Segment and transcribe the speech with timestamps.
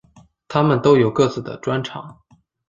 [0.47, 2.19] 他们都有各自的专长。